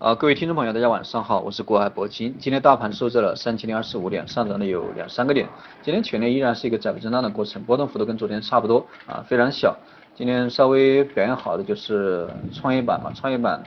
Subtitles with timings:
[0.00, 2.34] 啊，各位听众朋友，大家晚上好，我是国海铂金。
[2.38, 5.46] 今天大盘收在了三千零二十五点，上涨了有两三个点。
[5.82, 9.76] 今天全年依然是一个窄幅震荡的过程，波动幅度跟昨天差不多啊，非常小。
[10.14, 13.62] 今天稍微表现好的就是创业板嘛，创业板。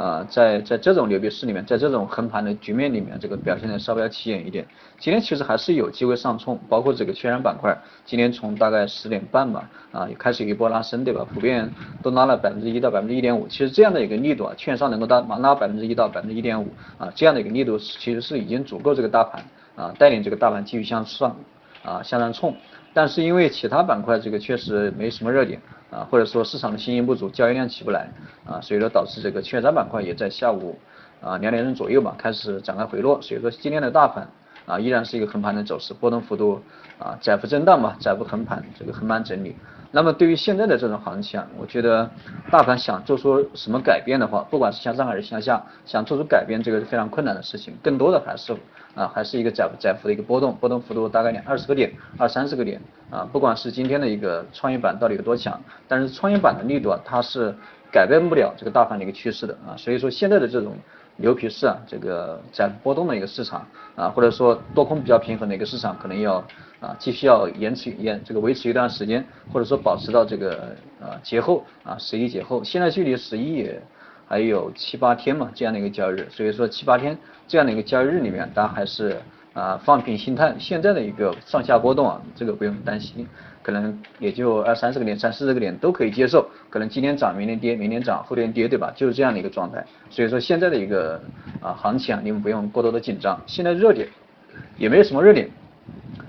[0.00, 4.66] 啊，在在这种牛逼市里面，在这种横盘的局面里面，这个表现的稍微要起眼一点。
[4.98, 7.76] 今天其实还是有机会上冲，包括这个券商板块，
[8.06, 11.26] 今天从大概十点半吧，啊，开始一波拉升，对吧？
[11.34, 11.70] 普遍
[12.02, 13.46] 都拉了百分之一到百分之一点五。
[13.46, 19.44] 其实这样的一个力度啊，券商能够拉拉百分之一到百分之一点五，啊，这样的一个力度其实是已经足够这个大盘
[19.76, 21.36] 啊带领这个大盘继续向上
[21.84, 22.56] 啊向上冲。
[22.92, 25.60] 但是因为其他板块这个确实没什么热点。
[25.90, 28.08] 啊，或者说市场的信心不足，交易量起不来，
[28.46, 30.78] 啊，所以说导致这个券商板块也在下午
[31.20, 34.28] 啊两点钟左右吧开始展开回落，所以说今天的大盘
[34.66, 36.62] 啊依然是一个横盘的走势，波动幅度
[37.00, 39.56] 啊窄幅震荡吧，窄幅横盘，这个横盘整理。
[39.92, 42.08] 那么对于现在的这种行情啊，我觉得
[42.50, 48.56] 大盘想做出什么改变的话，不管是向上还是向下，想做出改变，这个是非常困难的事情，更多的还是
[48.94, 57.54] 啊还是一个窄窄幅的一个波动，波动幅度大概两二十个点，二三十个点啊，不管是今天的一个创业板到底有多强，但是创业板的力度啊，它是
[57.90, 60.76] 改变不了这个大盘的一个趋势的啊，所以说现在的这种。
[61.20, 66.36] 牛皮市啊，这个在波动的一个市场啊，或者说多空比较平衡的一个市场，可能要
[66.80, 73.82] 啊继续要延迟延这个维持一段时间，或者说保持到这个啊节后啊十一节后，现在距离十一也
[74.26, 79.16] 还有七八天嘛，这样的一个交易日，所以说七八天这样的一个交易日里面，大家还是。
[79.52, 83.26] 啊，放平心态，现在的一个上下波动啊，这个不用担心，
[83.62, 88.92] 可能也就二三十个点、三四十个点都可以接受，可能今天涨，明天跌，明天涨，后天跌，对吧？
[88.94, 89.84] 就是这样的一个状态。
[90.08, 91.20] 所以说现在的一个
[91.60, 93.40] 啊行情啊，你们不用过多的紧张。
[93.46, 94.08] 现在热点
[94.78, 95.50] 也没有什么热点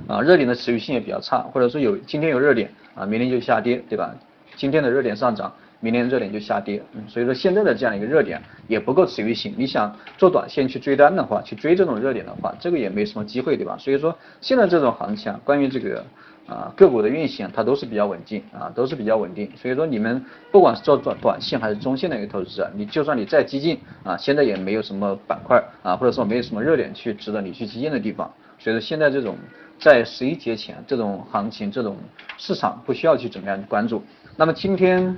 [0.08, 4.16] 啊，热点的持续性也比较差，或者说有今天有热点啊，明天就下跌，对吧？
[4.56, 5.54] 今天的热点上涨。
[5.82, 9.54] 明天热点就下跌，嗯，所以说现在的这样一个热点也不够持续性。
[9.58, 13.76] 你想做短线去追单的话，去追这种热点的话，这个也没什么机会，对吧？
[13.80, 16.06] 所以说现在这种行情，啊，关于这个
[16.48, 19.50] 啊个股的运行，它都是比较稳定啊，都是比较稳定。
[19.56, 28.32] 所以说你们不管是做短短线还是中线的一个投资者，你就算你再激进啊，现在也没有什么板块啊，或者说没有什么热点去值得你去激进的地方。
[28.60, 29.36] 所以说现在这种
[29.80, 31.98] 在十一节前这种行情，这种
[32.38, 34.04] 市场不需要去怎么样关注。
[34.38, 35.18] 那么今天。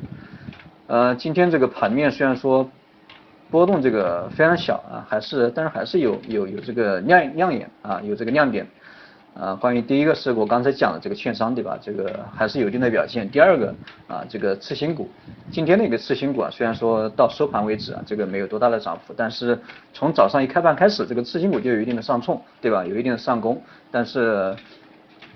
[0.88, 2.70] 呃，今天这个盘面虽然说
[3.50, 8.68] 波动这个非常小啊，还是但是还是有有有这个亮亮眼啊，有这个亮点
[9.34, 9.56] 啊。
[9.56, 11.80] 关于第一个是我刚才讲的这个券商对吧？
[11.82, 13.30] 这个还是有一定的表现。
[13.30, 13.74] 第二个
[14.08, 15.10] 啊，这个次新股，
[15.50, 19.58] 今天的一个次新股啊，虽然说到收盘为止啊，这个没有多大的涨幅，但是
[19.94, 22.84] 从早上一开盘开始，这个次新股就有一定的上冲，对吧？
[22.84, 24.54] 有一定的上攻，但是。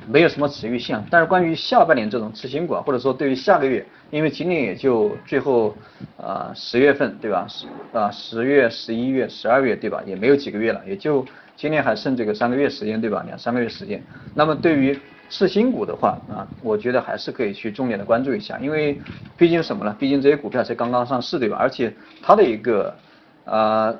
[0.06, 5.76] 没有什么持续性，但是关于下半年这种次新股啊，或者说对于下个月，因为今年也就最后
[6.18, 7.46] 啊十月份对吧？
[7.50, 10.02] 十啊十月、十一月、十二月对吧？
[10.06, 11.26] 也没有几个月了，也就
[11.56, 13.24] 今年还剩这个三个月时间对吧？
[13.26, 14.02] 两三个月时间。
[14.34, 14.98] 那么对于
[15.30, 18.98] 次新股的话啊，我觉得还是可以去重点的关注一下，因为
[19.36, 19.94] 毕竟什么呢？
[20.00, 21.58] 毕竟这些股票才刚刚上市对吧？
[21.60, 22.96] 而且它的一个
[23.44, 23.94] 啊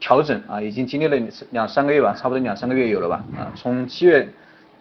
[0.00, 1.16] 调整啊，已经经历了
[1.50, 3.24] 两三个月吧，差不多两三个月有了吧？
[3.38, 4.26] 啊，从七月。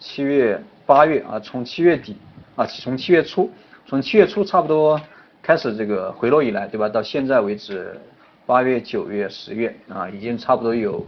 [0.03, 2.17] 七月、八月啊，从七月底
[2.57, 3.49] 啊，从七月初，
[3.85, 4.99] 从七月初差不多
[5.41, 6.89] 开始这个回落以来，对吧？
[6.89, 7.97] 到现在为止，
[8.45, 11.07] 八月、九月、十月啊，已经差不多有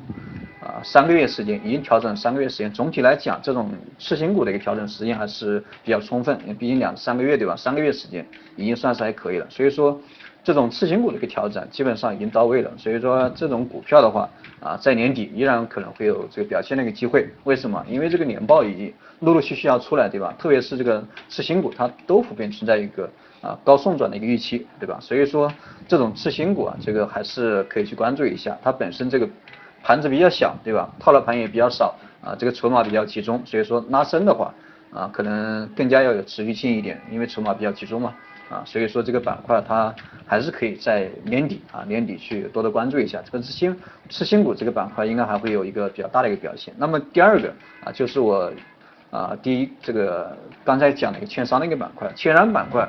[0.61, 2.72] 啊三个月时间，已经调整三个月时间。
[2.72, 3.69] 总体来讲，这种
[4.00, 7.53] 次新股的一个调整时间还是比较充分，毕竟两三个月对吧？
[7.53, 9.47] 三个月时间已经算是还可以了。
[9.50, 10.00] 所以说。
[10.45, 14.29] 这种次新股的一个调整基本上已经到位了，所以说这种股票的话
[14.59, 17.28] 啊，在年底依然可能会有这个表现的一个机会。
[17.45, 17.83] 为什么？
[17.89, 20.31] 因为这个年报已经陆陆续续要出来，对吧？
[20.38, 23.09] 特别是这个次新股，它都普遍存在一个
[23.41, 25.00] 啊高送转的一个预期，对吧？
[25.01, 25.51] 所以说
[25.88, 28.55] 这种次新股啊，这个还是可以去关注一下。
[28.63, 29.28] 它本身这个
[29.81, 30.88] 盘子比较小，对吧？
[31.00, 34.53] 套牢盘也比较少啊，这个筹码比较集中，所以说拉升的话
[34.94, 38.13] 啊，可能更加要有持续性一点，因为筹码比较集中嘛。
[38.50, 39.94] 啊，所以说这个板块它
[40.25, 43.75] 还是可以在年底啊年底去多多关注一下这个次新
[44.09, 46.73] 次新股这个板块应该还会有一个比较大的一个表现。
[46.78, 47.52] 那么第二个
[47.84, 48.52] 啊就是我
[49.09, 52.87] 啊第一这个刚才讲的一个券商的一个板块，券商板块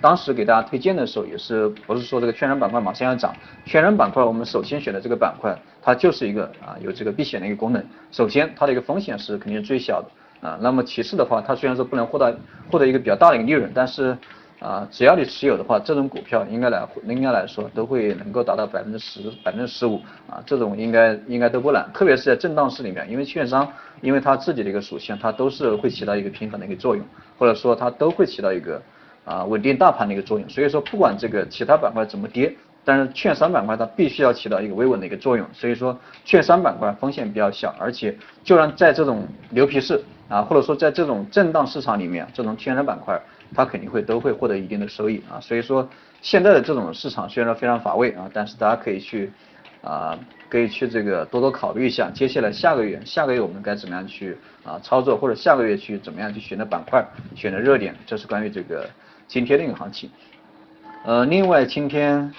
[0.00, 3.34] 当时给大家推荐的时候也是不是说这个券商板块马上要涨，
[3.64, 12.38] 券商板块我们首先选的这个板块它就是一个啊有这个避险的一个功能，首先它的一个风险是肯定是最小的啊，那么其次的话它虽然说不能获得
[12.70, 14.16] 获得一个比较大的一个利润，但是
[14.60, 21.88] 啊，只要你持有的话，这种股票应该来应该来说都会能够达到百分之十、百分之十五啊，这种应该应该都不难。
[21.94, 23.70] 特别是在震荡市里面，因为券商
[24.00, 27.04] 因为它自己的一个属性，它都是会起到一个平衡的一个作用，
[27.38, 28.82] 或者说它都会起到一个
[29.24, 30.48] 啊稳定大盘的一个作用。
[30.48, 32.52] 所以说，不管这个其他板块怎么跌，
[32.84, 43.20] 但是券商板块它必须要起到一个维稳的一个作用，所以说券商板块风险比较小，而且就算在这种牛皮市啊，或者说在这种震荡市场里面，这种券商板块
[43.54, 45.88] 它肯定会都会获得一定的收益啊，所以说
[46.20, 49.30] 现在的这种市场虽然说非常乏味啊，但是大家可以去
[49.82, 50.18] 啊，
[50.48, 58.88] 可以去这个多多考虑一下，接下来下个月下个月我们该怎么样去啊操作，或者下个月去怎么样去选择板块，选择热点，这是关于这个
[59.26, 60.10] 今天的一个行情。
[61.04, 62.32] 呃，另外今天。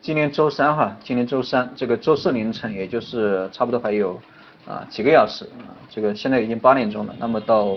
[0.00, 4.18] 今天周三哈，今天周三，这个周四凌晨，也就是差不多还有
[4.64, 7.76] 啊几个小时啊，这个现在已经八点钟了，那么到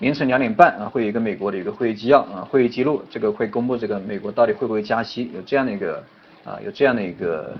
[0.00, 6.02] 凌晨两点半啊，会有一个美国的一个会议纪要啊，会议记录，这个会公布这个美国到底会不会加息，有这样的一个
[6.44, 7.56] 啊，有这样的一个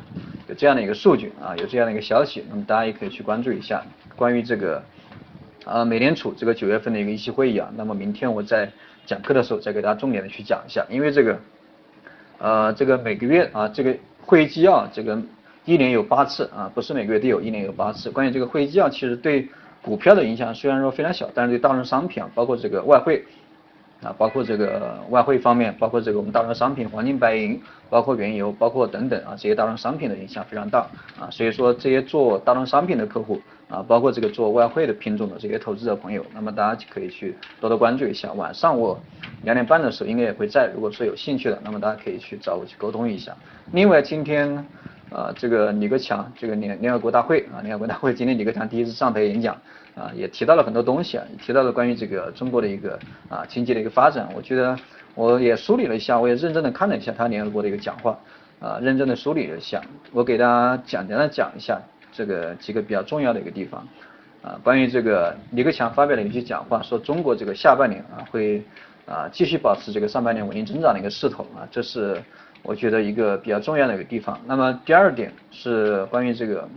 [0.48, 3.82] 有这样的一个数据啊，有这样的一个消息，那么大家也可以去关注一下
[4.14, 4.82] 关于这个
[5.64, 8.70] 啊美联储这个九月份的一个议息会议啊，那么明天我在
[9.04, 11.38] 讲课的时候再给大家重点的去讲一下，因为这个。
[12.40, 15.20] 呃，这个每个月啊，这个会议纪要，这个
[15.64, 18.12] 一年有八次啊，不是每个月都有，一年有八次。
[18.12, 19.48] 关于这个会议纪要，其实对
[19.88, 23.24] 股票的影响虽然说非常小，但是对大宗商品啊，包括这个外汇。
[24.00, 30.86] 啊，包括这个外汇方面，包括这个我们大宗商品，黄金、白银，包括原油，包括等等啊，这些大宗商品的影响非常大
[31.18, 38.32] 啊，所以说这些做大宗商品的客户啊，包括这个做外汇的品种的这些投资者朋友，那么大家就可以去多多关注一下。
[38.34, 38.96] 晚上我
[39.42, 43.34] 两点半的时候应该也会在，如果说有兴趣的，那么大家可以去找我去沟通一下。
[43.72, 44.64] 另外今天
[45.10, 49.56] 啊，这个李克强这个联联合国大会啊，联合国大会 今天李克强第一次上台演讲。
[49.94, 52.96] 啊，也提到了很多东西啊，提到了关于这个中国的一个
[53.28, 54.28] 啊经济的一个发展。
[54.32, 54.78] 我觉得
[55.16, 58.16] 我也梳理了一下，我也认真的看了一下他联合国的一个讲话，
[58.60, 59.82] 啊，认真的梳理了一下。
[60.12, 61.80] 我给大家简单的讲一下
[62.12, 63.84] 这个几个比较重要的一个地方。
[64.40, 68.62] 啊，关于这个李克强发表了一些讲话，说中国这个下半年啊会
[69.04, 72.22] 啊继续保持这个上半年稳定增长的一个势头啊，这是
[72.62, 74.38] 我觉得一个比较重要的一个地方。
[74.46, 76.68] 那么第二点是关于这个。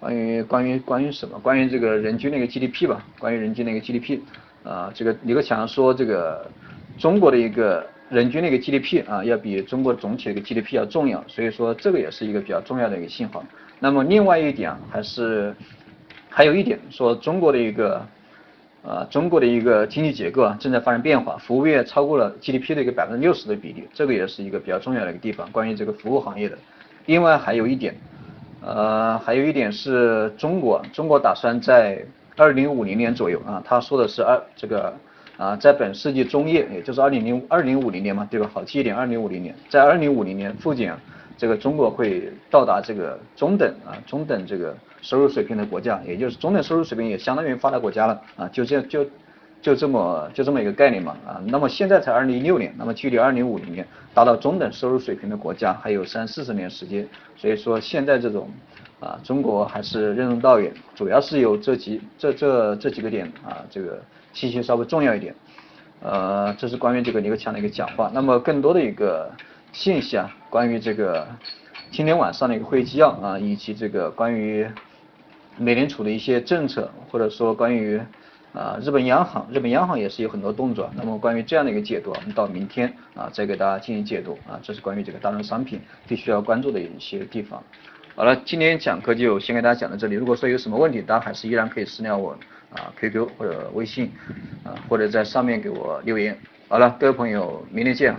[0.00, 1.38] 关于关于关于什么？
[1.38, 4.20] 关于这个人均那个 GDP 吧，关于人均那个 GDP，
[4.62, 6.46] 啊，这个李克强说这个
[6.98, 13.42] 中国的一个人均那个 GDP 啊，要比中国总体的一个 GDP 要重要，所以说这个也是一个比较重要的一个信号。
[13.78, 15.54] 那么另外一点啊还是
[16.28, 18.06] 还有一点说中国的一个
[18.86, 25.50] 啊中国的一个经济结构啊正在发生变化，服务业超过了 GDP 的一个百分之六十的比例，这个也是一个比较重要的一个地方。
[25.50, 26.58] 关于这个服务行业的，
[27.06, 27.94] 另外还有一点。
[28.66, 32.02] 呃，还有一点是中国，中国打算在
[32.34, 34.90] 二零五零年左右啊，他说的是二这个
[35.36, 38.50] 啊，在本世纪中叶，也就是二零零二零五零年嘛，对吧？
[38.54, 40.98] 好记一点，二零五零年，在二零五零年附近啊，
[41.36, 49.06] 这个中国会到达这个中等啊中等这个收入水平的国家，也就是中等收入水平也相当于发达国家了啊，就这样就。
[49.64, 58.50] 就这么就这么一个概念嘛啊，那么现在才二零一六年，那么距离二零五零年达到中等收入水平的国家还有三四十年时间，所以说现在这种
[59.00, 63.98] 啊中国还是任重道远，主要是有这几这这这几个点啊这个
[64.34, 65.34] 信息稍微重要一点，
[66.02, 69.30] 呃这是关于这个李克强的一个讲话，那么更多的一个
[69.74, 71.26] 信息啊，关于这个
[71.90, 74.66] 今天晚上的一个会议纪要啊，以及这个关于
[75.58, 78.00] 美联储的一些政策，或者说关于。
[78.54, 80.88] 啊，日本央行，日本央行也是有很多动作。
[80.94, 82.86] 那么关于这样的一个解读，我们到明天
[83.16, 87.60] 啊再给大家进行解读啊，这是关于这个大宗商品必须要关注的一些地方。
[88.14, 90.14] 好了，今天讲课就先给大家讲到这里。
[90.14, 92.30] 如果说有什么问题，大家还是依然可以私聊我
[92.72, 94.12] 啊，QQ 或者微信
[94.62, 96.38] 啊，或者在上面给我留言。
[96.68, 98.14] 好了，各位朋友，明天见。